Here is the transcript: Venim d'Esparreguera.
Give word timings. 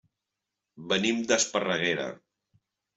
Venim 0.93 1.21
d'Esparreguera. 1.33 2.11